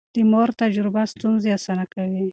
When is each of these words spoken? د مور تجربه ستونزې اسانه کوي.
د 0.15 0.17
مور 0.31 0.49
تجربه 0.61 1.03
ستونزې 1.13 1.49
اسانه 1.57 1.85
کوي. 1.93 2.25